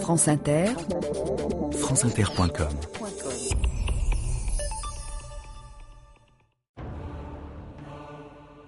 [0.00, 0.66] France Inter,
[1.72, 2.68] franceinter.com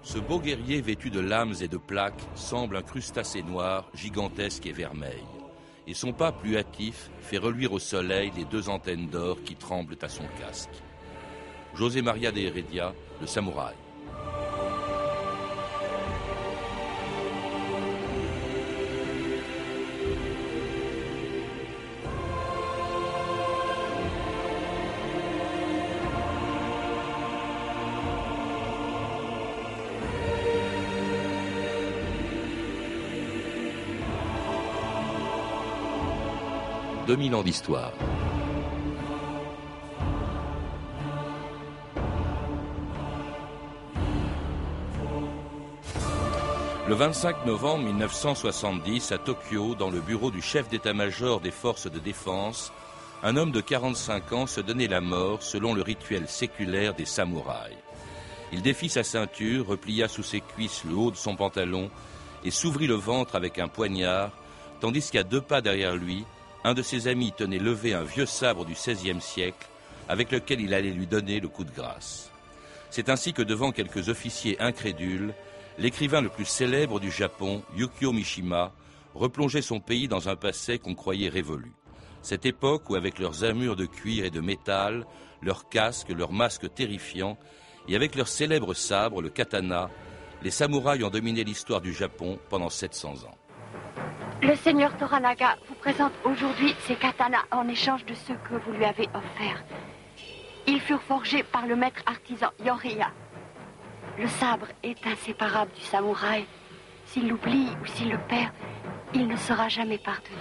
[0.02, 4.72] Ce beau guerrier vêtu de lames et de plaques semble un crustacé noir, gigantesque et
[4.72, 5.22] vermeil.
[5.86, 9.98] Et son pas plus hâtif fait reluire au soleil les deux antennes d'or qui tremblent
[10.02, 10.82] à son casque.
[11.74, 13.74] José Maria de Heredia, le samouraï.
[37.06, 37.92] 2000 ans d'histoire.
[46.88, 52.00] Le 25 novembre 1970, à Tokyo, dans le bureau du chef d'état-major des forces de
[52.00, 52.72] défense,
[53.22, 57.76] un homme de 45 ans se donnait la mort selon le rituel séculaire des samouraïs.
[58.52, 61.88] Il défit sa ceinture, replia sous ses cuisses le haut de son pantalon
[62.44, 64.30] et s'ouvrit le ventre avec un poignard,
[64.80, 66.24] tandis qu'à deux pas derrière lui,
[66.66, 69.68] un de ses amis tenait levé un vieux sabre du XVIe siècle
[70.08, 72.32] avec lequel il allait lui donner le coup de grâce.
[72.90, 75.32] C'est ainsi que devant quelques officiers incrédules,
[75.78, 78.72] l'écrivain le plus célèbre du Japon, Yukio Mishima,
[79.14, 81.70] replongeait son pays dans un passé qu'on croyait révolu.
[82.20, 85.06] Cette époque où, avec leurs armures de cuir et de métal,
[85.42, 87.38] leurs casques, leurs masques terrifiants,
[87.86, 89.88] et avec leur célèbre sabre, le katana,
[90.42, 93.38] les samouraïs ont dominé l'histoire du Japon pendant 700 ans.
[94.42, 98.84] Le seigneur Toranaga vous présente aujourd'hui ces katanas en échange de ceux que vous lui
[98.84, 99.64] avez offerts.
[100.66, 103.10] Ils furent forgés par le maître artisan Yoriya.
[104.18, 106.46] Le sabre est inséparable du samouraï.
[107.06, 108.50] S'il l'oublie ou s'il le perd,
[109.14, 110.36] il ne sera jamais pardonné.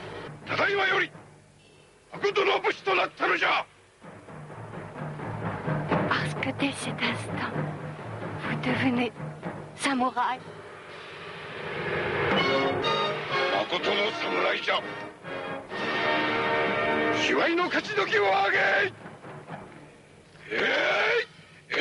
[6.10, 7.54] Parce que dès cet instant,
[8.42, 9.12] vous devenez
[9.76, 10.40] samouraï.
[13.72, 14.80] 誠の侍じゃ。
[17.24, 18.58] 卑猥の勝ち時をあげ。
[20.52, 20.62] えい。
[21.70, 21.80] えい。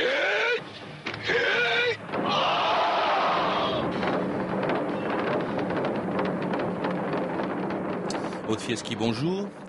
[1.29, 2.05] えい。
[8.49, 9.64] Haute Fieschi, bonjour.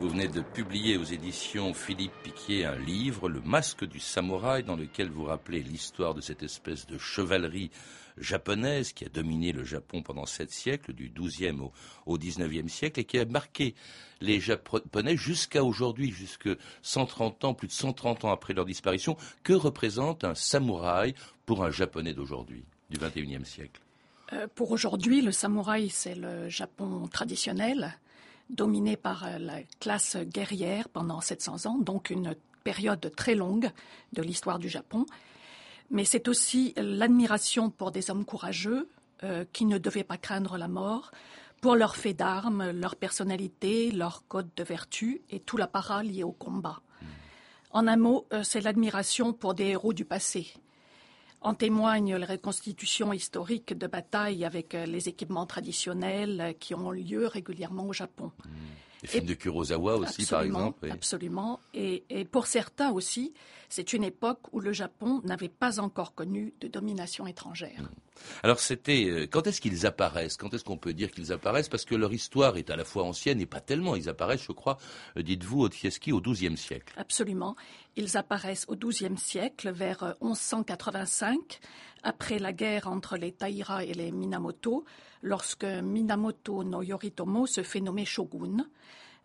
[0.00, 4.76] Vous venez de publier aux éditions Philippe Piquier un livre, Le masque du samouraï, dans
[4.76, 7.70] lequel vous rappelez l'histoire de cette espèce de chevalerie
[8.16, 11.72] japonaise qui a dominé le Japon pendant sept siècles, du XIIe au,
[12.06, 13.74] au XIXe siècle, et qui a marqué
[14.22, 16.48] les Japonais jusqu'à aujourd'hui, jusque
[16.80, 19.18] 130 ans, plus de 130 ans après leur disparition.
[19.42, 23.82] Que représente un samouraï pour un Japonais d'aujourd'hui, du XXIe siècle?
[24.32, 27.98] Euh, Pour aujourd'hui, le samouraï, c'est le Japon traditionnel,
[28.50, 32.34] dominé par euh, la classe guerrière pendant 700 ans, donc une
[32.64, 33.70] période très longue
[34.12, 35.06] de l'histoire du Japon
[35.90, 38.88] mais c'est aussi l'admiration pour des hommes courageux
[39.24, 41.10] euh, qui ne devaient pas craindre la mort,
[41.60, 46.32] pour leur fait d'armes, leur personnalité, leur code de vertu et tout l'apparat lié au
[46.32, 46.80] combat.
[47.72, 50.54] En un mot, euh, c'est l'admiration pour des héros du passé.
[51.42, 57.26] En témoignent les reconstitutions historiques de batailles avec euh, les équipements traditionnels qui ont lieu
[57.26, 58.30] régulièrement au Japon.
[59.02, 60.90] Les films de Kurosawa aussi, par exemple.
[60.90, 61.60] Absolument.
[61.74, 63.32] Et, et, pour certains aussi,
[63.68, 67.80] c'est une époque où le Japon n'avait pas encore connu de domination étrangère.
[67.80, 67.88] Hmm.
[68.42, 70.36] Alors c'était euh, quand est-ce qu'ils apparaissent?
[70.36, 71.68] Quand est-ce qu'on peut dire qu'ils apparaissent?
[71.68, 73.96] Parce que leur histoire est à la fois ancienne et pas tellement.
[73.96, 74.78] Ils apparaissent, je crois,
[75.16, 76.92] euh, dites-vous, Otieski, au XIIe siècle.
[76.96, 77.56] Absolument.
[77.96, 81.60] Ils apparaissent au XIIe siècle, vers 1185,
[81.99, 84.84] euh, après la guerre entre les Taira et les Minamoto,
[85.22, 88.66] lorsque Minamoto no Yoritomo se fait nommer shogun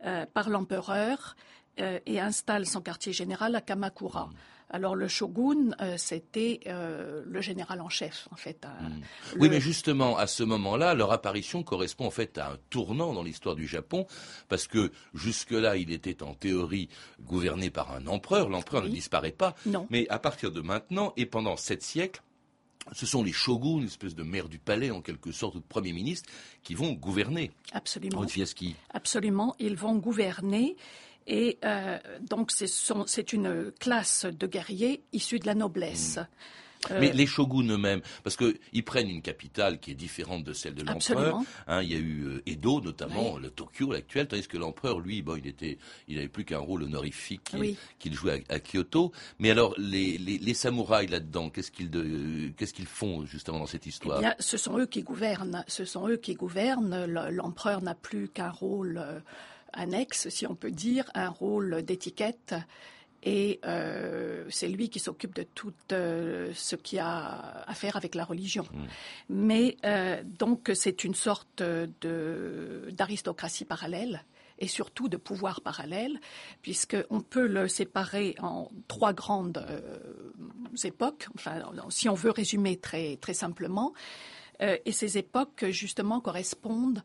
[0.05, 1.35] euh, par l'empereur
[1.79, 4.29] euh, et installe son quartier général à Kamakura.
[4.69, 8.65] Alors le shogun, euh, c'était le général en chef, en fait.
[8.65, 9.01] Hmm.
[9.39, 13.23] Oui, mais justement, à ce moment-là, leur apparition correspond en fait à un tournant dans
[13.23, 14.07] l'histoire du Japon,
[14.49, 16.89] parce que jusque-là, il était en théorie
[17.21, 18.49] gouverné par un empereur.
[18.49, 19.55] L'empereur ne disparaît pas.
[19.65, 19.85] Non.
[19.91, 22.21] Mais à partir de maintenant et pendant sept siècles,
[22.91, 25.65] ce sont les shoguns, une espèce de maire du palais en quelque sorte, ou de
[25.65, 26.29] premier ministre,
[26.63, 27.51] qui vont gouverner.
[27.71, 28.19] Absolument.
[28.91, 30.75] Absolument, ils vont gouverner.
[31.27, 36.17] Et euh, donc c'est une classe de guerriers issus de la noblesse.
[36.17, 36.23] Euh,
[36.91, 40.83] Mais les shoguns eux-mêmes, parce qu'ils prennent une capitale qui est différente de celle de
[40.83, 41.41] l'empereur.
[41.67, 45.21] Hein, il y a eu euh, Edo notamment, le Tokyo actuel, tandis que l'empereur, lui,
[45.21, 45.77] bon, il était,
[46.07, 47.55] il n'avait plus qu'un rôle honorifique
[47.99, 49.11] qu'il jouait à, Kyoto.
[49.39, 51.91] Mais alors, les, les, samouraïs là-dedans, qu'est-ce qu'ils
[52.57, 54.21] qu'est-ce qu'ils font justement dans cette histoire?
[54.23, 55.63] Eh Ce sont eux qui gouvernent.
[55.67, 57.05] Ce sont eux qui gouvernent.
[57.05, 59.19] L'empereur n'a plus qu'un rôle euh,
[59.73, 62.55] annexe, si on peut dire, un rôle d'étiquette
[63.25, 68.13] et euh, c'est lui qui s'occupe de tout euh, ce qui a à faire avec
[68.13, 68.65] la religion.
[68.71, 68.83] Mm.
[69.29, 74.23] Mais euh, donc c'est une sorte de d'aristocratie parallèle
[74.59, 76.17] et surtout de pouvoir parallèle,
[76.61, 79.65] puisqu'on peut le séparer en trois grandes
[80.85, 83.91] époques, enfin, si on veut résumer très, très simplement.
[84.61, 87.03] et ces époques, justement, correspondent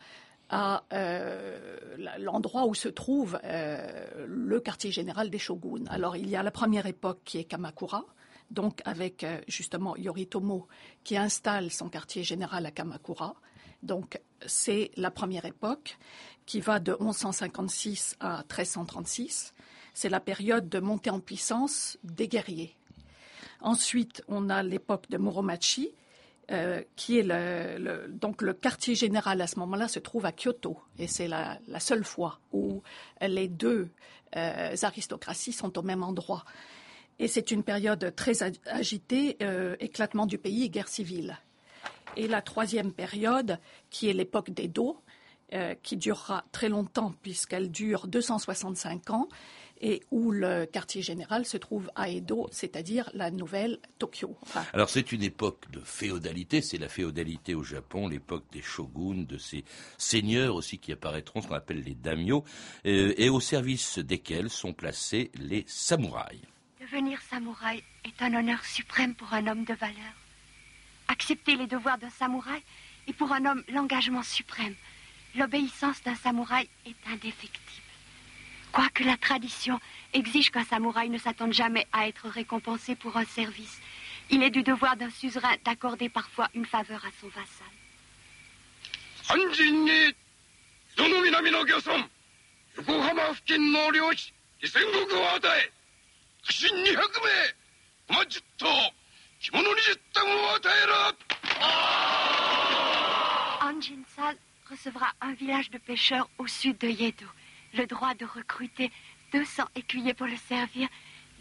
[0.51, 1.87] à euh,
[2.19, 5.87] l'endroit où se trouve euh, le quartier général des shoguns.
[5.89, 8.05] Alors il y a la première époque qui est Kamakura,
[8.51, 10.67] donc avec euh, justement Yoritomo
[11.05, 13.37] qui installe son quartier général à Kamakura.
[13.85, 15.99] Donc c'est la première époque
[16.47, 19.55] qui va de 1156 à 1336.
[19.95, 22.77] C'est la période de montée en puissance des guerriers.
[23.61, 25.91] Ensuite, on a l'époque de Muromachi,
[26.51, 30.81] euh, qui est le, donc le quartier général à ce moment-là se trouve à Kyoto
[30.99, 32.83] et c'est la, seule fois où
[33.21, 33.89] les deux
[34.35, 36.45] euh, aristocraties sont au même endroit.
[37.21, 41.39] Et c'est une période très agitée, euh, éclatement du pays et guerre civile.
[42.17, 45.01] Et la troisième période, qui est l'époque d'Edo,
[45.83, 49.29] qui durera très longtemps puisqu'elle dure 265 ans,
[49.81, 54.37] et où le quartier général se trouve à Edo, c'est-à-dire la nouvelle Tokyo.
[54.73, 59.39] Alors c'est une époque de féodalité, c'est la féodalité au Japon, l'époque des shoguns, de
[59.39, 59.65] ces
[59.97, 62.45] seigneurs aussi qui apparaîtront, ce qu'on appelle les daimyo,
[62.87, 66.43] euh, et au service desquels sont placés les samouraïs.
[66.81, 70.15] Devenir samouraï est un honneur suprême pour un homme de valeur.
[71.09, 72.63] Accepter les devoirs d'un samouraï
[73.09, 74.75] est pour un homme l'engagement suprême.
[75.35, 77.90] L'obéissance d'un samouraï est indéfectible.
[78.73, 79.81] Quoique la tradition
[80.13, 83.81] exige qu'un samouraï ne s'attende jamais à être récompensé pour un service,
[84.31, 87.67] il est du devoir d'un suzerain d'accorder parfois une faveur à son vassal.
[103.63, 104.03] Anjin
[104.71, 107.27] recevra un village de pêcheurs au sud de Yedo
[107.75, 108.91] le droit de recruter
[109.33, 110.89] 200 écuyers pour le servir,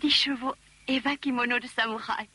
[0.02, 0.56] 10 chevaux
[0.88, 2.28] et 20 kimonos de samouraï.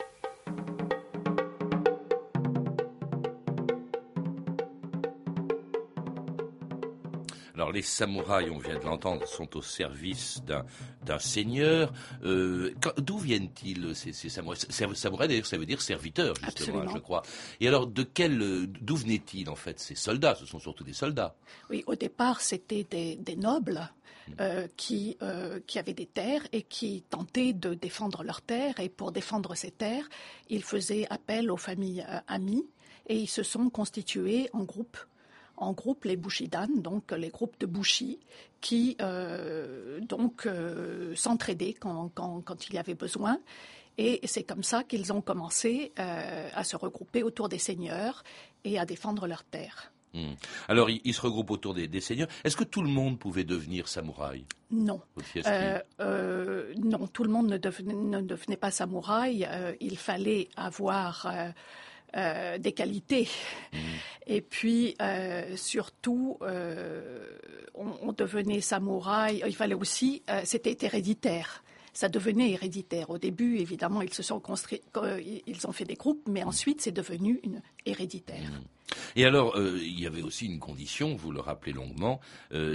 [7.55, 11.93] Alors les samouraïs, on vient de l'entendre, sont au service d'un seigneur.
[12.25, 14.67] Euh, d'où viennent-ils ces, samouraïs?
[14.71, 17.23] Samouraï, d'ailleurs, ça veut dire serviteur, justement, je crois.
[17.61, 20.35] Et alors, de quel, d'où venaient-ils en fait ces soldats?
[20.35, 21.37] Ce sont surtout des soldats.
[21.71, 23.89] Oui, au départ, c'était des, nobles.
[24.41, 28.81] Euh, qui, euh, qui avaient des terres et qui tentaient de défendre leurs terres.
[28.81, 30.09] Et pour défendre ces terres,
[30.49, 32.65] ils faisaient appel aux familles amies
[33.07, 34.97] et ils se sont constitués en groupes
[35.57, 38.19] en groupe les Bushidan, donc les groupes de Bushi,
[38.61, 42.11] qui euh, donc euh, s'entraidaient quand,
[42.69, 43.39] il y avait besoin.
[43.99, 48.25] Et c'est comme ça qu'ils ont commencé euh, à se regrouper autour des seigneurs
[48.65, 49.93] et à défendre leurs terres.
[50.15, 50.35] Hmm.
[50.69, 52.29] Alors, ils, se regroupent autour des, seigneurs.
[52.45, 54.45] Est-ce que tout le monde pouvait devenir samouraï?
[54.71, 55.01] Non.
[55.99, 59.47] non, tout le monde ne devenait, pas samouraï.
[59.81, 61.27] il fallait avoir
[62.17, 63.29] euh, des qualités.
[63.73, 63.79] Mmh.
[64.29, 67.27] Et puis, euh, surtout, euh,
[67.75, 69.43] on, devenait samouraï.
[69.45, 71.65] Il fallait aussi, c'était héréditaire.
[71.93, 73.11] Ça devenait héréditaire.
[73.11, 74.81] Au début, évidemment, ils se sont construits,
[75.47, 78.49] ils ont fait des groupes, mais ensuite, c'est devenu une héréditaire.
[78.49, 78.97] Mmh.
[79.17, 82.21] Et alors, il y avait aussi une condition, vous le rappelez longuement,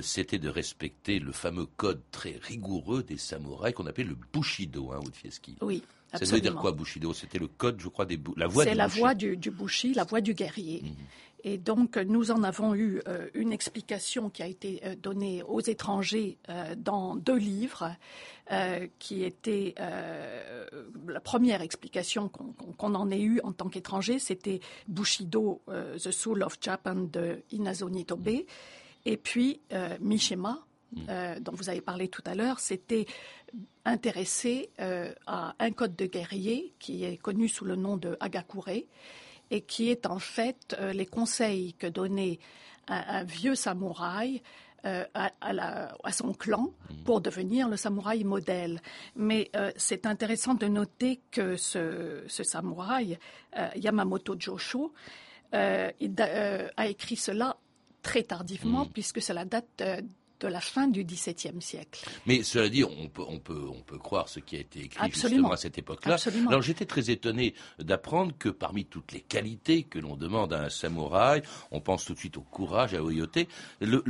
[0.02, 5.00] c'était de respecter le fameux code très rigoureux des samouraïs qu'on appelait le Bushido, hein,
[5.14, 5.56] Fieschi.
[5.62, 5.84] Oui.
[6.14, 7.14] Ça veut dire quoi, Bushido?
[7.14, 10.04] C'était le code, je crois, des la voix C'est la voix du, du Bushi, la
[10.04, 10.82] voix du guerrier.
[10.84, 10.96] Mhm.
[11.44, 15.62] Et donc, nous en avons eu euh, une explication qui a été euh, donnée aux
[15.62, 17.96] étrangers euh, dans deux livres,
[18.98, 26.10] qui était la première explication qu'on en ait eue en tant qu'étranger, c'était Bushido, The
[26.10, 28.44] Soul of Japan de Inazo Nitobe, mhm.
[29.06, 29.62] et puis
[30.02, 31.40] Mishima, mhm.
[31.42, 33.06] dont vous avez parlé tout à l'heure, c'était
[33.86, 38.86] intéressé euh, à un code de guerrier qui est connu sous le nom de Hagakure
[39.52, 42.40] et qui est en fait euh, les conseils que donnait
[42.88, 44.42] un, vieux samouraï
[44.84, 47.04] à, son clan mmh.
[47.04, 48.82] pour devenir le samouraï modèle.
[49.16, 53.20] Mais c'est intéressant de noter que ce, ce samouraï,
[53.76, 54.94] Yamamoto Josho,
[55.54, 56.16] il,
[56.78, 57.58] a écrit cela
[58.02, 58.92] très tardivement, mmh.
[58.92, 59.84] puisque c'est la date
[60.40, 62.06] de la fin du XVIIe siècle.
[62.26, 65.12] Mais cela dit, on peut, on peut, on peut croire ce qui a été écrit
[65.12, 66.18] justement à cette époque-là.
[66.48, 70.70] Alors j'étais très étonné d'apprendre que parmi toutes les qualités que l'on demande à un
[70.70, 71.42] samouraï,
[71.72, 73.48] on pense tout de suite au courage, à loyauté.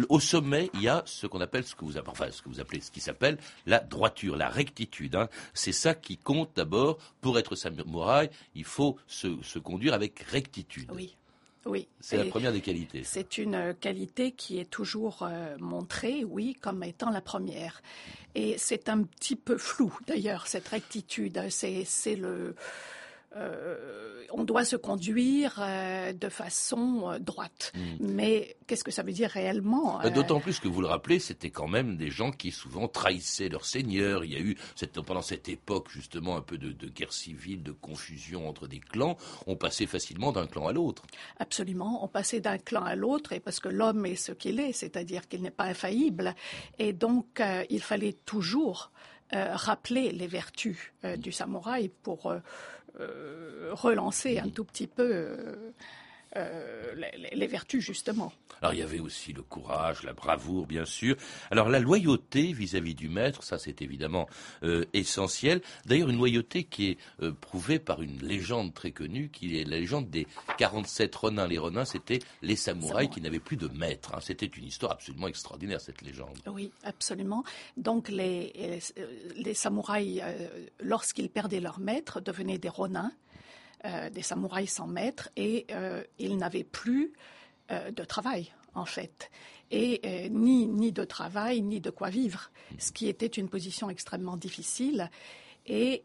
[0.09, 2.59] au sommet, il y a ce qu'on appelle, ce que vous, enfin, ce que vous
[2.59, 5.15] appelez, ce qui s'appelle la droiture, la rectitude.
[5.15, 5.29] Hein.
[5.53, 6.97] C'est ça qui compte d'abord.
[7.21, 10.89] Pour être samouraï, il faut se, se conduire avec rectitude.
[10.93, 11.15] Oui.
[11.65, 11.87] Oui.
[11.99, 13.03] C'est la première des qualités.
[13.03, 17.81] C'est une euh, qualité qui est toujours euh, montrée, oui, comme étant la première.
[18.35, 21.41] Et c'est un petit peu flou, d'ailleurs, cette rectitude.
[21.49, 22.55] C'est le
[23.35, 27.71] euh, on doit se conduire euh, de façon euh, droite.
[27.75, 27.97] Hmm.
[27.99, 31.51] Mais qu'est-ce que ça veut dire réellement bah, D'autant plus que vous le rappelez, c'était
[31.51, 34.25] quand même des gens qui souvent trahissaient leur seigneur.
[34.25, 34.57] Il y a eu
[35.05, 39.15] pendant cette époque justement un peu de, guerre civile, de confusion entre des clans.
[39.45, 41.03] On passait facilement d'un clan à l'autre.
[41.37, 44.73] Absolument, on passait d'un clan à l'autre et parce que l'homme est ce qu'il est,
[44.73, 46.35] c'est-à-dire qu'il n'est pas infaillible.
[46.79, 48.91] Et donc il fallait toujours
[49.31, 52.33] rappeler les vertus du samouraï pour
[53.71, 55.27] relancer un tout petit peu
[56.35, 56.93] euh,
[57.33, 58.31] les, vertus justement.
[58.61, 61.15] Alors il y avait aussi le courage, la bravoure bien sûr.
[61.49, 64.27] Alors la loyauté vis-à-vis du maître, ça c'est évidemment
[64.61, 65.61] euh, essentiel.
[65.85, 69.79] D'ailleurs une loyauté qui est euh, prouvée par une légende très connue, qui est la
[69.79, 70.27] légende des
[70.59, 71.47] 47 renins.
[71.47, 74.13] Les renins c'était les samouraïs qui n'avaient plus de maître.
[74.13, 74.19] Hein.
[74.21, 76.37] C'était une histoire absolument extraordinaire cette légende.
[76.45, 77.43] Oui, absolument.
[77.75, 78.79] Donc les,
[79.35, 80.21] les samouraïs,
[80.79, 83.11] lorsqu'ils perdaient leur maître, devenaient des renins.
[83.85, 87.13] Euh, des samouraïs sans maître et euh, ils n'avaient plus
[87.71, 89.31] euh, de travail en fait
[89.71, 94.35] et ni ni de travail ni de quoi vivre, ce qui était une position extrêmement
[94.35, 95.09] difficile.
[95.67, 96.01] Et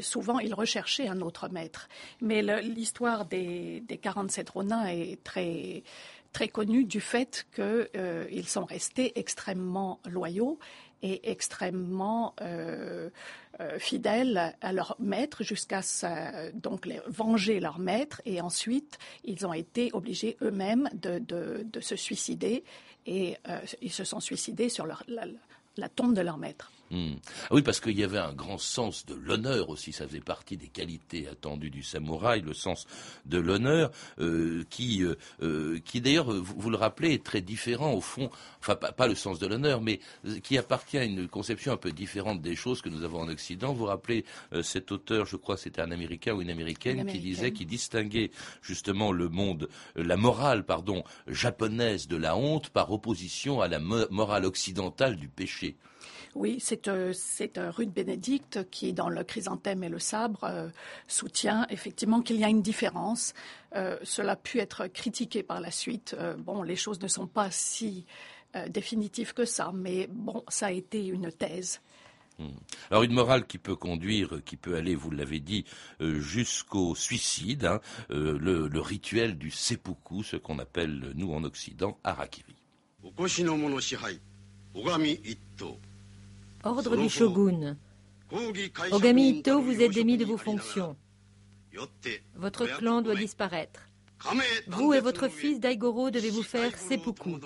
[0.00, 1.88] souvent, ils recherchaient un autre maître.
[2.20, 5.82] Mais l'histoire des, des 47 Ronins est très,
[6.32, 10.60] très connue du fait qu'ils sont restés extrêmement loyaux
[11.02, 13.10] et extrêmement euh,
[13.60, 15.80] euh, fidèles à leur maître jusqu'à
[16.54, 22.64] donc venger leur maître et ensuite ils ont été obligés eux-mêmes de, se suicider
[23.06, 26.72] et euh, ils se sont suicidés sur la tombe de leur maître.
[26.90, 27.16] Hmm.
[27.44, 30.56] Ah oui, parce qu'il y avait un grand sens de l'honneur aussi, ça faisait partie
[30.56, 32.86] des qualités attendues du samouraï, le sens
[33.26, 33.90] de l'honneur,
[34.20, 38.30] euh, qui, euh, euh, qui d'ailleurs, vous, le rappelez, est très différent au fond,
[38.60, 40.00] enfin pas, le sens de l'honneur, mais
[40.42, 43.74] qui appartient à une conception un peu différente des choses que nous avons en Occident.
[43.74, 44.24] Vous rappelez
[44.62, 48.30] cet auteur, je crois c'était un Américain ou une Américaine, qui disait, qui distinguait
[48.62, 54.46] justement le monde, la morale, pardon, japonaise de la honte par opposition à la morale
[54.46, 55.76] occidentale du péché.
[56.34, 57.12] Oui, c'est euh,
[57.56, 60.68] euh, Ruth Bénédicte qui, dans le chrysanthème et le sabre, euh,
[61.06, 63.34] soutient effectivement qu'il y a une différence.
[64.02, 66.16] cela a pu être critiqué par la suite.
[66.38, 68.06] bon, les choses ne sont pas si
[68.68, 71.80] définitives que ça, mais bon, ça a été une thèse.
[72.38, 72.48] Hmm.
[72.90, 75.64] Alors une morale qui peut conduire, qui peut aller, vous l'avez dit,
[76.00, 82.56] jusqu'au suicide, hein, le, le, rituel du seppuku, ce qu'on appelle nous en Occident harakiri.
[86.64, 87.76] Ordre du shogun.
[88.90, 90.96] Ogami Ito, vous êtes démis de vos fonctions.
[92.36, 93.80] Votre clan doit disparaître.
[94.66, 97.36] Vous et votre fils Daigoro devez vous faire seppuku.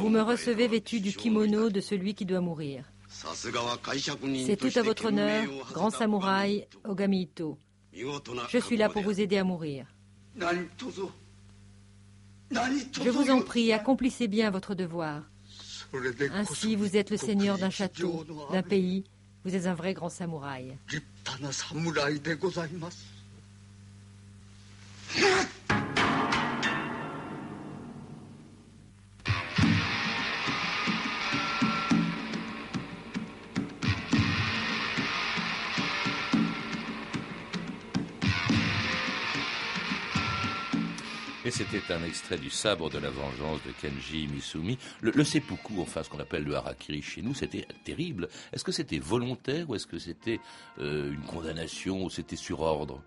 [0.00, 2.84] Vous me recevez vêtu du kimono de celui qui doit mourir.
[3.08, 7.56] C'est tout à votre honneur, grand samouraï Ogami Ito.
[7.92, 9.86] Je suis là pour vous aider à mourir.
[13.02, 15.22] Je vous en prie, accomplissez bien votre devoir.
[16.32, 19.04] Ainsi, vous êtes le seigneur d'un château, d'un pays.
[19.44, 20.76] Vous êtes un vrai grand samouraï.
[41.54, 44.76] C'était un extrait du sabre de la vengeance de Kenji Misumi.
[45.00, 48.28] Le, seppuku, enfin ce qu'on appelle le harakiri chez nous, c'était terrible.
[48.52, 50.40] Est-ce que c'était volontaire ou est-ce que c'était
[50.80, 53.00] euh, une condamnation ou c'était sur ordre?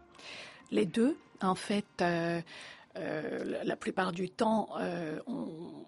[0.72, 1.86] Les deux, en fait.
[2.00, 2.42] Euh,
[2.96, 4.70] euh, la plupart du temps,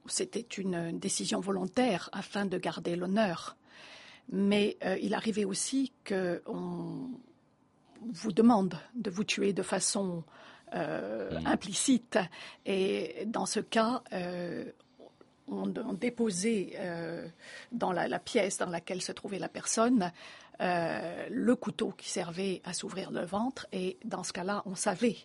[0.06, 3.56] c'était une décision volontaire afin de garder l'honneur.
[4.32, 7.10] Mais il arrivait aussi qu'on
[8.02, 10.24] vous demande de vous tuer de façon
[10.74, 11.46] mm.
[11.46, 12.20] implicite.
[12.66, 14.04] Et dans ce cas,
[15.48, 16.78] on, déposait
[17.72, 20.12] dans la, pièce dans laquelle se trouvait la personne
[20.60, 23.68] le couteau qui servait à s'ouvrir le ventre.
[23.72, 25.18] Et dans ce cas-là, on savait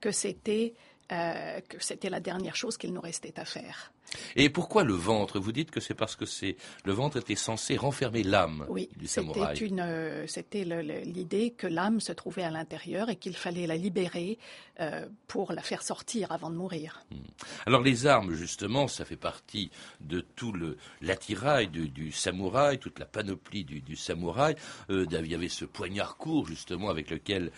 [0.00, 0.74] que c'était
[1.08, 3.92] que c'était la dernière chose qu'il nous restait à faire.
[4.36, 5.38] Et pourquoi le ventre?
[5.38, 8.66] Vous dites que c'est parce que c'est le ventre était censé renfermer l'âme
[8.96, 9.58] du samouraï.
[9.60, 14.38] Oui, euh, c'était l'idée que l'âme se trouvait à l'intérieur et qu'il fallait la libérer
[14.80, 17.04] euh, pour la faire sortir avant de mourir.
[17.10, 17.18] Hmm.
[17.66, 20.54] Alors les armes, justement, ça fait partie de tout
[21.00, 24.56] l'attirail du, samouraï, toute la panoplie du, samouraï.
[24.90, 27.50] Euh, il y avait ce poignard court, justement, avec lequel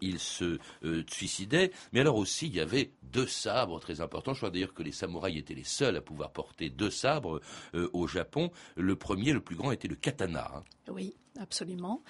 [0.00, 0.58] il se
[1.08, 1.72] suicidait.
[1.92, 4.32] Mais alors aussi, il y avait deux sabres très importants.
[4.32, 7.40] Je crois d'ailleurs que les samouraïs étaient les seuls à pouvoir porter deux sabres
[7.74, 8.50] euh, au Japon.
[8.76, 10.50] Le premier, le plus grand, était le katana.
[10.54, 10.64] Hein.
[10.88, 12.02] Oui, absolument.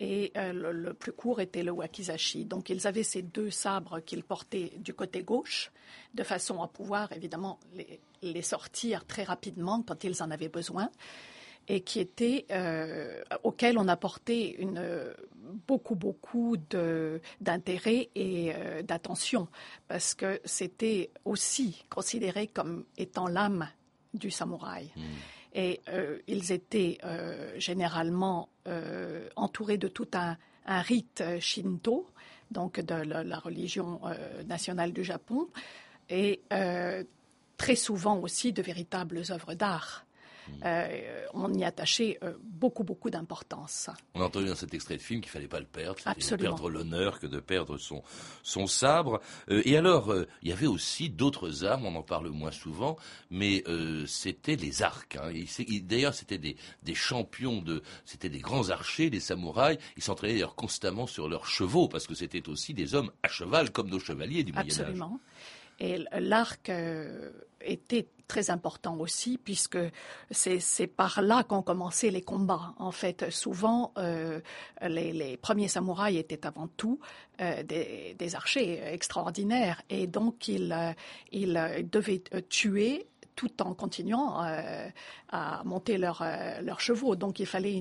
[0.00, 2.44] Et euh, le, plus court était le wakizashi.
[2.44, 5.72] Donc ils avaient ces deux sabres qu'ils portaient du côté gauche,
[6.14, 7.58] de façon à pouvoir évidemment
[8.22, 10.90] les sortir très rapidement quand ils en avaient besoin
[11.68, 14.82] et qui était euh, auquel on apportait une,
[15.66, 16.56] beaucoup beaucoup
[17.40, 19.48] d'intérêt et euh, d'attention
[19.86, 23.68] parce que c'était aussi considéré comme étant l'âme
[24.14, 24.90] du samouraï.
[24.96, 25.02] Hmm.
[25.54, 26.98] Et euh, ils étaient
[27.56, 28.48] généralement
[29.34, 32.06] entourés de tout un, un rite shinto,
[32.50, 34.00] donc de la, la religion
[34.46, 35.48] nationale du Japon,
[36.10, 36.42] et
[37.56, 40.06] très souvent aussi de véritables œuvres d'art.
[40.64, 43.90] Euh, on y attachait euh, beaucoup, beaucoup d'importance.
[44.14, 46.36] On a entendu dans cet extrait de film qu'il ne fallait pas le perdre, c'était
[46.36, 48.02] perdre l'honneur que de perdre son,
[48.42, 49.20] son sabre.
[49.50, 52.96] Euh, et alors, il y avait aussi d'autres armes, on en parle moins souvent,
[53.30, 53.62] mais
[54.06, 55.16] c'était les arcs.
[55.16, 55.32] Hein.
[55.82, 59.78] D'ailleurs, c'était des, des, champions, de, c'était des grands archers, des samouraïs.
[59.96, 63.70] Ils s'entraînaient d'ailleurs constamment sur leurs chevaux, parce que c'était aussi des hommes à cheval,
[63.70, 64.80] comme nos chevaliers du Moyen-Âge.
[64.80, 65.20] Absolument.
[65.78, 66.70] Et l'arc
[67.60, 69.78] était très important aussi, puisque
[70.30, 72.74] c'est par là qu'ont commencé les combats.
[72.78, 74.40] En fait, souvent, euh,
[74.82, 77.00] les, premiers samouraïs étaient avant tout
[77.40, 84.42] euh, des, archers extraordinaires, et donc ils, euh, devaient tuer tout en continuant
[85.30, 87.14] à monter leurs chevaux.
[87.14, 87.80] Donc il fallait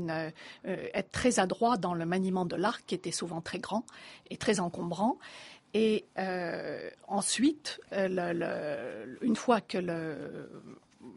[0.63, 3.83] être très adroit dans le maniement de l'arc, qui était souvent très grand
[4.29, 5.17] et très encombrant.
[5.79, 9.77] Et euh, ensuite, euh, une fois que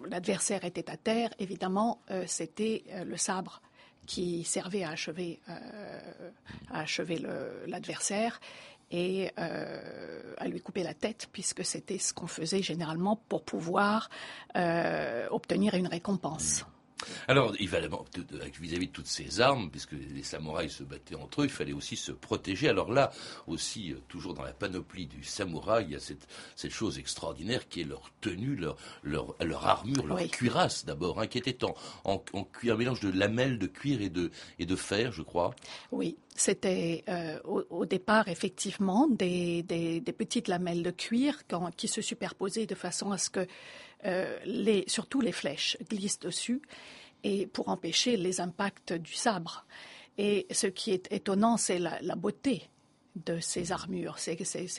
[0.07, 3.63] l'adversaire était à terre, évidemment, euh, c'était le sabre
[4.04, 5.41] qui servait à achever,
[6.71, 7.23] à achever
[7.67, 8.39] l'adversaire
[8.91, 14.11] et à lui couper la tête, puisque c'était ce qu'on faisait généralement pour pouvoir
[15.30, 16.67] obtenir une récompense.
[17.28, 18.04] Alors, évidemment,
[18.61, 21.97] vis-à-vis de toutes ces armes, puisque les samouraïs se battaient entre eux, il fallait aussi
[21.97, 22.69] se protéger.
[22.69, 23.13] Alors là,
[23.47, 26.26] aussi, euh, toujours dans la panoplie du samouraï, il y a cette,
[26.71, 31.65] chose extraordinaire qui est leur tenue, leur, leur, armure, leur cuirasse d'abord, hein, qui était
[31.65, 35.54] en, en, un mélange de lamelles de cuir et de, et de fer, je crois.
[35.91, 39.65] Oui, c'était euh, au, départ effectivement des,
[40.17, 41.43] petites lamelles de cuir
[41.76, 43.47] qui se superposaient de façon à ce que
[44.06, 46.63] euh, les, surtout les flèches glissent dessus
[47.25, 49.67] et pour empêcher les impacts du sabre.
[50.19, 52.69] Et ce qui est étonnant, c'est la, beauté
[53.17, 54.19] de ces armures.
[54.19, 54.37] C'est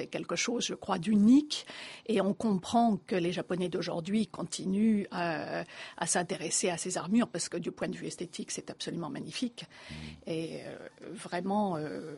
[0.08, 1.66] quelque chose, je crois, d'unique.
[2.06, 5.64] Et on comprend que les Japonais d'aujourd'hui continuent à,
[6.06, 9.66] s'intéresser à ces armures parce que du point de vue esthétique, c'est absolument magnifique.
[9.66, 9.94] Mmh.
[10.28, 10.78] Et euh,
[11.12, 12.16] vraiment, euh,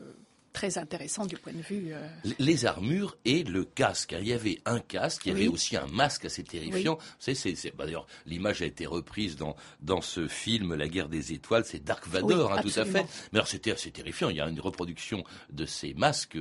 [0.53, 1.93] très intéressant du point de vue.
[1.93, 2.07] Euh,
[2.39, 4.15] les armures et le casque.
[4.17, 6.99] Il y avait un casque, il y avait aussi un masque assez terrifiant.
[7.19, 7.35] c'est,
[7.75, 11.65] bah, d'ailleurs, l'image a été reprise dans, dans ce film La guerre des étoiles.
[11.65, 13.05] C'est Dark Vador, hein, tout à fait.
[13.31, 14.29] Mais alors, c'était assez terrifiant.
[14.29, 16.37] Il y a une reproduction de ces masques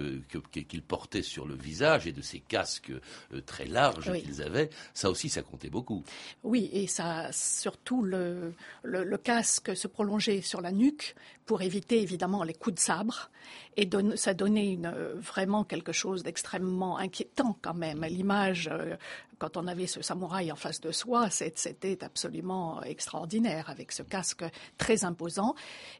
[0.53, 2.92] qu'ils portaient sur le visage et de ces casques
[3.33, 4.68] euh, très larges qu'ils avaient.
[4.92, 6.05] Ça aussi, ça comptait beaucoup.
[6.42, 11.14] Oui, et ça, surtout le, le casque se prolongeait sur la nuque
[11.46, 13.31] pour éviter évidemment les coups de sabre.
[13.77, 13.87] Et
[14.17, 18.05] ça donnait une, vraiment quelque chose d'extrêmement inquiétant quand même.
[18.05, 18.97] L'image, euh,
[19.38, 24.45] quand on avait ce samouraï en face de soi, c'était absolument extraordinaire avec ce casque
[24.79, 25.55] très imposant.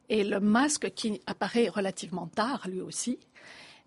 [0.09, 3.19] Et le masque qui apparaît relativement tard lui aussi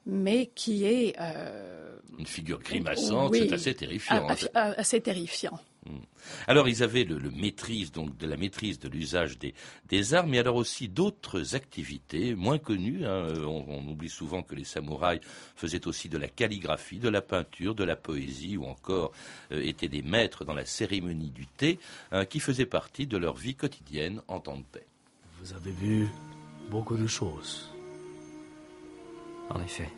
[0.06, 1.16] mais qui est...
[1.20, 4.28] Euh, une figure grimaçante, c'est assez terrifiant.
[4.28, 4.72] Hein.
[4.76, 5.58] Assez terrifiant.
[5.86, 6.00] Hmm.
[6.46, 9.54] Alors ils avaient le, maîtrise donc de la maîtrise de l'usage des,
[9.88, 13.06] des, armes, mais alors aussi d'autres activités moins connues.
[13.06, 13.28] Hein.
[13.46, 15.20] On, oublie souvent que les samouraïs
[15.54, 19.12] faisaient aussi de la calligraphie, de la peinture, de la poésie, ou encore
[19.52, 21.78] euh, étaient des maîtres dans la cérémonie du thé,
[22.10, 24.86] hein, qui faisait partie de leur vie quotidienne en temps de paix.
[25.40, 26.08] Vous avez vu
[26.70, 27.70] beaucoup de choses.
[29.50, 29.88] En effet.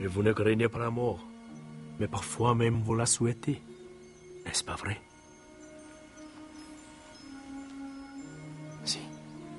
[0.00, 1.24] Et vous ne craignez pas la mort
[2.00, 3.62] Mais parfois même vous la souhaitez.
[4.44, 5.00] N'est-ce pas vrai?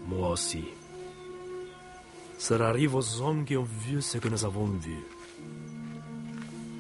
[0.08, 0.66] Moi aussi.
[2.38, 4.98] Cela arrive aux hommes qui ont vu ce que nous avons vu.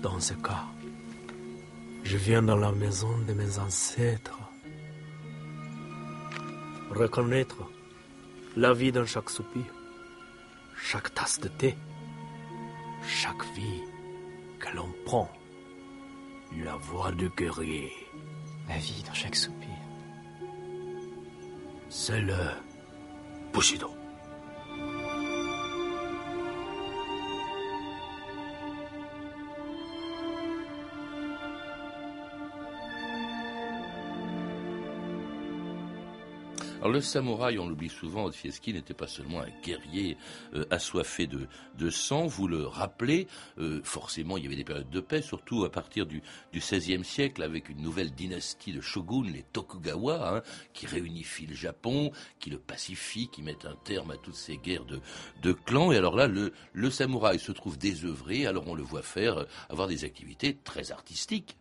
[0.01, 0.65] Dans ce cas,
[2.03, 4.39] je viens dans la maison de mes ancêtres.
[6.91, 7.57] Reconnaître
[8.55, 9.65] la vie dans chaque soupir,
[10.77, 11.75] chaque tasse de thé,
[13.07, 13.81] chaque vie
[14.59, 15.29] que l'on prend,
[16.63, 17.91] la voix du guerrier.
[18.67, 19.77] La vie dans chaque soupir.
[21.89, 22.49] C'est le
[23.55, 24.04] Bushido.
[36.87, 40.17] Le samouraï, on l'oublie souvent, Odfieski n'était pas seulement un guerrier
[40.53, 44.99] euh, assoiffé de, sang, vous le rappelez, euh, forcément il y avait des périodes de
[44.99, 46.21] paix, surtout à partir du,
[46.53, 50.41] du XVIe siècle avec une nouvelle dynastie de shoguns, les Tokugawa, hein,
[50.73, 54.85] qui réunifient le Japon, qui le pacifient, qui mettent un terme à toutes ces guerres
[54.85, 55.91] de, clans.
[55.91, 59.45] Et alors là, le, le samouraï se trouve désœuvré, alors on le voit faire, euh,
[59.69, 61.57] avoir des activités très artistiques.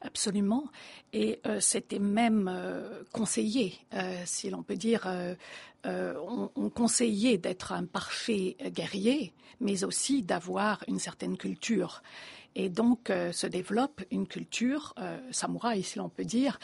[0.00, 0.64] Absolument.
[1.12, 5.08] Et euh, c'était même euh, conseillé, euh, si l'on peut dire,
[5.84, 12.02] on, on, conseillait d'être un parfait guerrier, mais aussi d'avoir une certaine culture.
[12.54, 14.94] Et donc se développe une culture
[15.30, 16.58] samouraï, si l'on peut dire,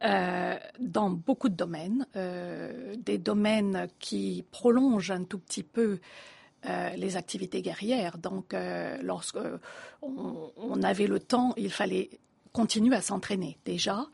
[0.00, 5.98] dans beaucoup de domaines, des domaines qui prolongent un tout petit peu
[6.64, 8.16] les activités guerrières.
[8.16, 8.56] Donc,
[9.02, 9.38] lorsque
[10.00, 12.08] on, on, avait le temps, il fallait
[12.52, 14.06] continue à s'entraîner déjà.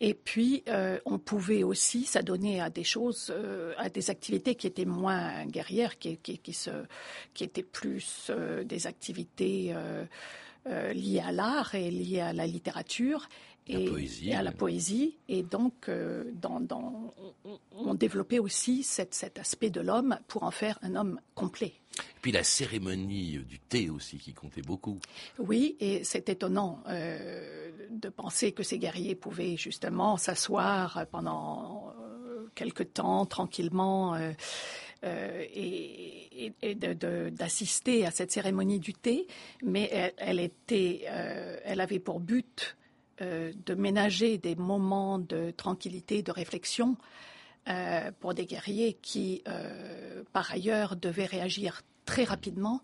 [0.00, 4.66] Et puis, euh, on pouvait aussi s'adonner à des choses, euh, à des activités qui
[4.66, 6.70] étaient moins guerrières, qui, qui, qui, se,
[7.32, 9.74] qui étaient plus euh, des activités
[10.94, 13.28] liées à l'art et liées à la littérature.
[13.66, 15.16] Et, poésie, et, à la poésie.
[15.28, 17.14] Et donc, euh, dans, dans,
[17.72, 21.72] on, développait aussi cette, cet aspect de l'homme pour en faire un homme complet.
[21.98, 24.98] Et puis la cérémonie du thé aussi qui comptait beaucoup.
[25.38, 32.50] Oui, et c'est étonnant euh, de penser que ces guerriers pouvaient justement s'asseoir pendant euh,
[32.54, 34.14] quelque temps tranquillement.
[34.14, 34.32] Euh,
[35.04, 39.26] euh, et, et d'assister à cette cérémonie du thé,
[39.62, 42.76] mais elle, elle était, euh, elle avait pour but
[43.20, 46.96] euh, de ménager des moments de tranquillité, de réflexion
[47.68, 52.80] euh, pour des guerriers qui, euh, par ailleurs, devaient réagir très rapidement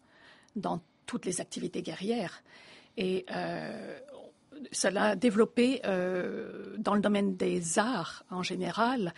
[0.54, 2.44] dans toutes les activités guerrières.
[2.96, 3.26] Et
[4.72, 9.14] cela a développé dans le domaine des arts en général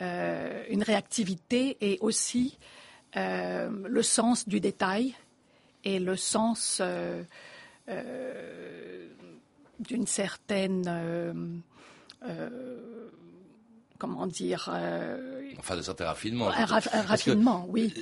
[0.00, 2.58] une réactivité et aussi
[3.14, 5.14] le sens du détail
[5.84, 6.80] et le sens
[9.80, 11.32] d'une certaine euh,
[12.24, 12.76] euh,
[13.98, 17.92] comment dire euh, enfin de certain raffinement un, raf un raffinement oui.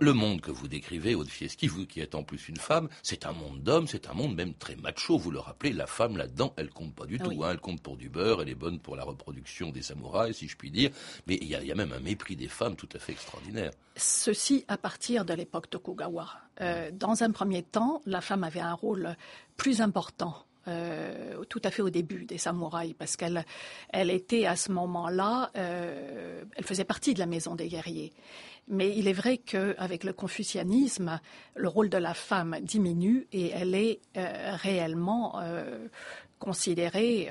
[0.00, 3.26] le monde que vous décrivez Aude Fieschi vous qui êtes en plus une femme c'est
[3.26, 5.18] un monde d'hommes c'est un monde même très macho.
[5.18, 7.36] Vous le rappelez la femme là-dedans elle compte pas du oui.
[7.36, 10.36] tout hein, elle compte pour du beurre elle est bonne pour la reproduction des samouraïs
[10.36, 10.90] si je puis dire.
[11.26, 13.12] Mais il y, a, il y a même un mépris des femmes tout à fait
[13.12, 13.72] extraordinaire.
[13.96, 16.28] Ceci à partir de l'époque Tokugawa
[16.60, 19.16] euh, dans un premier temps la femme avait un rôle
[19.56, 20.34] plus important
[20.68, 23.44] euh, tout à fait au début des samouraïs, parce qu'elle
[23.88, 28.12] elle était à ce moment-là, euh, elle faisait partie de la maison des guerriers.
[28.68, 31.20] Mais il est vrai qu'avec le confucianisme,
[31.56, 35.40] le rôle de la femme diminue et elle est euh, réellement
[36.38, 37.28] considérée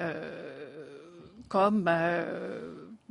[1.47, 1.89] comme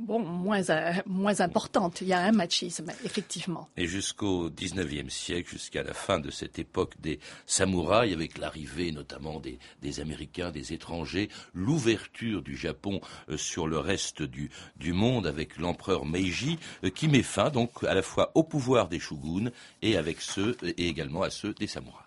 [0.01, 2.01] bon, moins, euh, moins importante.
[2.01, 3.69] Il y a un machisme, effectivement.
[3.77, 9.39] Et jusqu'au XIXe siècle, jusqu'à la fin de cette époque des samouraïs, avec l'arrivée notamment
[9.39, 15.27] des, des, Américains, des étrangers, l'ouverture du Japon euh, sur le reste du, du monde
[15.27, 19.51] avec l'empereur Meiji, euh, qui met fin donc à la fois au pouvoir des shoguns
[19.81, 22.01] et avec ceux et également à ceux des samouraïs.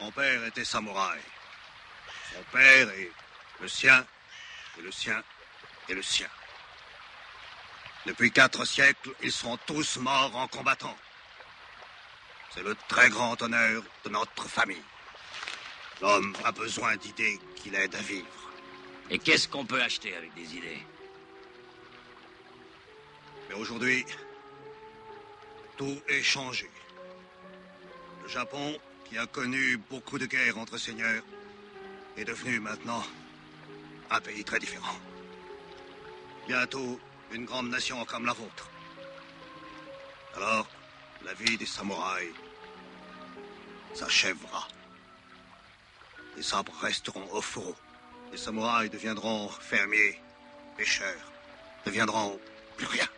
[0.00, 1.18] Mon père était samouraï.
[2.32, 3.10] Son père et
[3.60, 4.04] le sien,
[4.78, 5.22] et le sien,
[5.88, 6.28] et le sien.
[8.06, 10.96] Depuis quatre siècles, ils sont tous morts en combattant.
[12.54, 14.82] C'est le très grand honneur de notre famille.
[16.00, 18.26] L'homme a besoin d'idées qui l'aident à vivre.
[19.10, 20.82] Et qu'est-ce qu'on peut acheter avec des idées?
[23.48, 24.06] Mais aujourd'hui,
[25.76, 26.70] tout est changé.
[28.22, 31.22] Le Japon, qui a connu beaucoup de guerres entre seigneurs,
[32.16, 33.02] est devenu maintenant
[34.10, 34.98] un pays très différent.
[36.46, 36.98] Bientôt,
[37.32, 38.68] une grande nation comme la vôtre.
[40.36, 40.66] Alors,
[41.24, 42.32] la vie des samouraïs
[43.94, 44.68] s'achèvera.
[46.36, 47.76] Les sabres resteront au fourreau.
[48.32, 50.20] Les samouraïs deviendront fermiers,
[50.76, 51.32] pêcheurs,
[51.84, 52.38] deviendront
[52.76, 53.08] plus rien.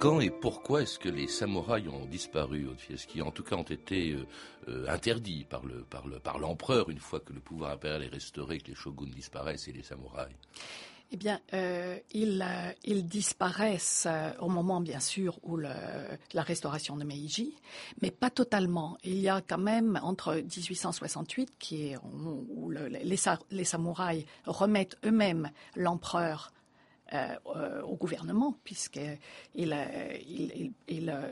[0.00, 2.68] Quand et pourquoi est-ce que les samouraïs ont disparu,
[3.06, 4.26] qui en tout cas ont été euh,
[4.68, 8.08] euh, interdits par le par le par l'empereur une fois que le pouvoir impérial est
[8.08, 10.34] restauré, que les shoguns disparaissent et les samouraïs?
[11.12, 14.08] Eh bien, euh, ils, disparaissent
[14.38, 17.52] au moment, bien sûr, où la restauration de Meiji,
[18.00, 18.96] mais pas totalement.
[19.02, 26.52] Il y a quand même entre 1868, qui est où les, samouraïs remettent eux-mêmes l'empereur
[27.12, 29.00] euh, au gouvernement, puisque
[29.54, 29.76] il,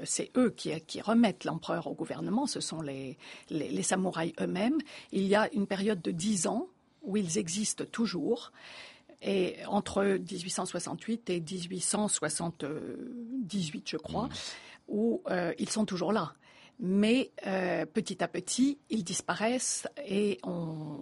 [0.05, 3.17] c'est eux qui, remettent l'empereur au gouvernement, ce sont les,
[3.51, 4.77] les, samouraïs eux-mêmes.
[5.13, 6.67] Il y a une période de dix ans
[7.03, 8.53] où ils existent toujours.
[9.23, 14.31] Et entre 1868 et 1878, je crois, mmh.
[14.89, 16.35] où euh, ils sont toujours là
[16.81, 21.01] mais euh, petit à petit, ils disparaissent et on,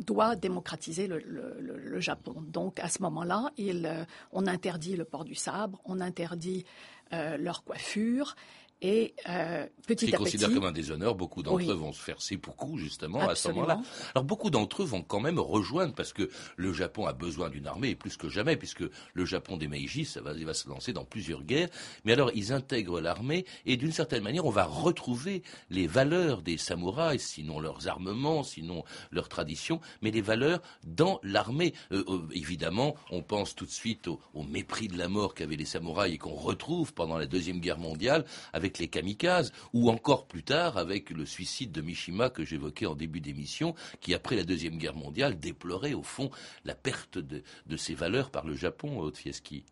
[0.00, 2.34] doit démocratiser le, Japon.
[2.48, 6.64] Donc à ce moment-là, euh, on interdit le port du sabre, on interdit
[7.12, 8.36] euh, leur coiffure
[8.82, 12.18] et euh, petit à considèrent comme un déshonneur, beaucoup d'entre eux vont se faire
[12.56, 13.80] coup justement à ce moment-là.
[14.14, 17.66] Alors beaucoup d'entre eux vont quand même rejoindre parce que le Japon a besoin d'une
[17.66, 18.84] armée plus que jamais puisque
[19.14, 21.68] le Japon des Meiji ça va, il va se lancer dans plusieurs guerres.
[22.04, 26.58] Mais alors ils intègrent l'armée et d'une certaine manière on va retrouver les valeurs des
[26.58, 31.72] samouraïs, sinon leurs armements, sinon leurs traditions, mais les valeurs dans l'armée.
[31.92, 35.56] Euh, euh, évidemment, on pense tout de suite au, au mépris de la mort qu'avaient
[35.56, 39.90] les samouraïs et qu'on retrouve pendant la deuxième guerre mondiale avec avec les kamikazes, ou
[39.90, 44.34] encore plus tard avec le suicide de Mishima que j'évoquais en début d'émission, qui après
[44.34, 46.30] la Deuxième Guerre mondiale déplorait au fond
[46.64, 47.42] la perte de,
[47.76, 49.62] ses valeurs par le Japon, Haute-Fieschi.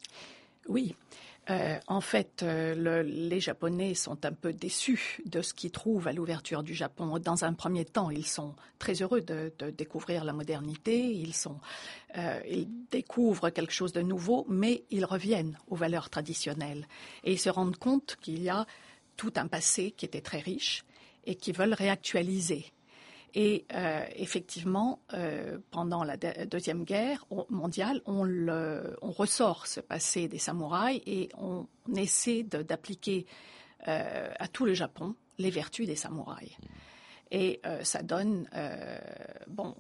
[0.68, 0.96] Oui,
[1.50, 6.12] euh, en fait, euh, les Japonais sont un peu déçus de ce qu'ils trouvent à
[6.12, 7.18] l'ouverture du Japon.
[7.18, 11.35] Dans un premier temps, ils sont très heureux de, découvrir la modernité, ils,
[12.16, 16.87] euh, ils découvrent quelque chose de nouveau, mais ils reviennent aux valeurs traditionnelles.
[17.24, 18.66] Et ils se rendent compte qu'il y a
[19.16, 20.85] tout un passé qui était très riche
[21.27, 22.66] et qui veulent réactualiser.
[23.35, 28.23] Et euh, effectivement, euh, pendant la Deuxième Guerre mondiale, on,
[29.03, 31.66] ressort ce passé des samouraïs et on
[31.97, 33.27] essaie d'appliquer
[33.88, 36.57] euh, à tout le Japon les vertus des samouraïs.
[37.33, 38.49] Et ça donne,
[39.49, 39.75] bon,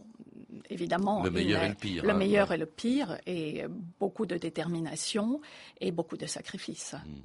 [0.70, 2.02] évidemment, le meilleur et le pire.
[2.02, 3.64] Le hein, meilleur et le pire, et
[3.98, 5.40] beaucoup de détermination
[5.80, 6.94] et beaucoup de sacrifices.
[6.94, 7.20] Hmm.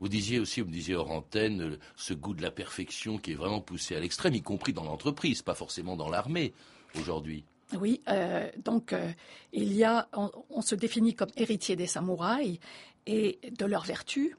[0.00, 3.36] Vous disiez aussi, vous me disiez hors antenne, ce goût de la perfection qui est
[3.36, 6.52] vraiment poussé à l'extrême, y compris dans l'entreprise, pas forcément dans l'armée
[6.98, 7.44] aujourd'hui.
[7.78, 9.12] Oui, euh, donc euh,
[9.52, 12.58] il y a, on, se définit comme héritier des samouraïs
[13.06, 14.34] et de leurs vertus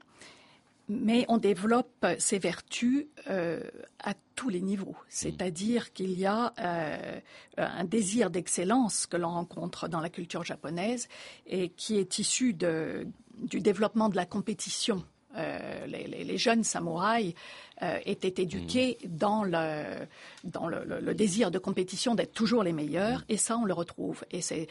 [0.94, 3.62] mais on développe ces vertus euh,
[4.04, 4.96] à tous les niveaux.
[5.08, 7.20] C'est-à-dire qu'il y a euh,
[7.56, 11.08] un désir d'excellence que l'on rencontre dans la culture japonaise
[11.48, 15.06] et qui est issu du développement de la compétition.
[15.38, 17.36] Euh, les, jeunes samouraïs
[18.06, 19.08] étaient éduqués mmh.
[19.08, 20.06] dans, le,
[20.44, 23.26] dans le, désir de compétition d'être toujours les meilleurs, mmh.
[23.30, 24.26] et ça, on le retrouve.
[24.32, 24.68] Et c'est,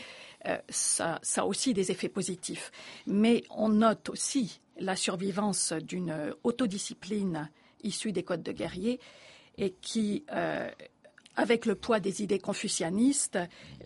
[0.69, 2.71] ça, ça a aussi des effets positifs.
[3.07, 7.49] Mais on note aussi la survivance d'une autodiscipline
[7.83, 8.99] issue des codes de guerrier
[9.57, 10.71] et qui, euh,
[11.37, 13.39] avec le poids des idées confucianistes,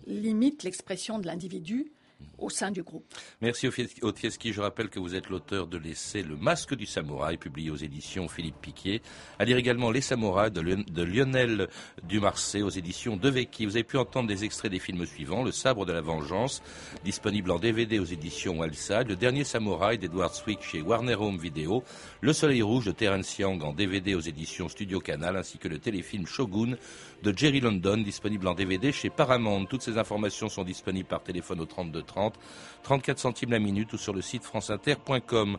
[0.07, 1.91] limite l'expression de l'individu
[2.37, 3.05] au sein du groupe.
[3.41, 3.67] Merci
[4.01, 4.53] Otieski.
[4.53, 8.27] Je rappelle que vous êtes l'auteur de l'essai Le masque du samouraï, publié aux éditions
[8.27, 9.01] Philippe Piquier.
[9.39, 11.69] À lire également Les samouraïs de Lionel
[12.03, 13.65] Dumarcet aux éditions De Vecchi.
[13.65, 15.43] Vous avez pu entendre des extraits des films suivants.
[15.43, 16.61] Le sabre de la vengeance,
[17.03, 19.07] disponible en DVD aux éditions Wellside.
[19.07, 21.83] Le dernier samouraï d'Edward Swick chez Warner Home Video.
[22.21, 25.79] Le soleil rouge de Terence Young en DVD aux éditions Studio Canal, ainsi que le
[25.79, 26.75] téléfilm Shogun
[27.23, 29.65] de Jerry London, disponible en DVD chez Paramount.
[29.65, 31.65] Toutes ces informations sont disponibles par téléphone au
[32.05, 32.39] 3230,
[32.83, 35.57] 34 centimes la minute ou sur le site franceinter.com.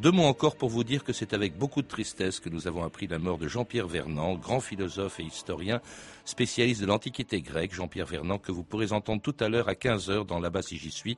[0.00, 2.82] Deux mots encore pour vous dire que c'est avec beaucoup de tristesse que nous avons
[2.82, 5.80] appris la mort de Jean-Pierre Vernant, grand philosophe et historien,
[6.24, 10.26] spécialiste de l'Antiquité grecque, Jean-Pierre Vernant, que vous pourrez entendre tout à l'heure à 15h
[10.26, 11.16] dans Là-bas si j'y suis,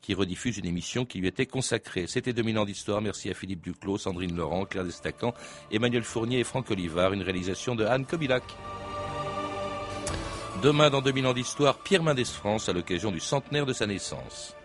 [0.00, 2.06] qui rediffuse une émission qui lui était consacrée.
[2.06, 3.02] C'était 2000 ans d'histoire.
[3.02, 5.34] Merci à Philippe Duclos, Sandrine Laurent, Claire Destacan,
[5.70, 7.12] Emmanuel Fournier et Franck Olivard.
[7.12, 8.42] Une réalisation de Anne Kobilac.
[10.64, 14.56] Demain, dans 2000 ans d'histoire, Pierre Mendès France à l'occasion du centenaire de sa naissance.